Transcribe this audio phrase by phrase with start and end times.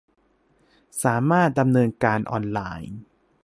[1.03, 2.95] สามารถดำเนินการออนไลน์